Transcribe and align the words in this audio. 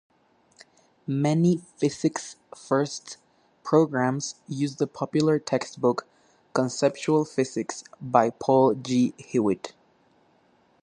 Many 1.05 1.57
Physics 1.77 2.37
First 2.55 3.17
programs 3.63 4.33
use 4.47 4.77
the 4.77 4.87
popular 4.87 5.37
textbook 5.37 6.07
"Conceptual 6.55 7.23
Physics" 7.23 7.83
by 8.01 8.31
Paul 8.31 8.73
G. 8.73 9.13
Hewitt. 9.19 9.75